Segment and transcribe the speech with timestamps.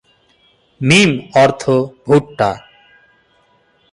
[0.81, 1.11] মিম
[1.43, 1.63] অর্থ
[2.05, 2.49] ভুট্টা।